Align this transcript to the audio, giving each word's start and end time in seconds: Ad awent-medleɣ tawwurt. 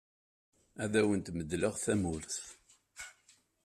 Ad 0.83 0.93
awent-medleɣ 0.99 1.75
tawwurt. 1.83 2.35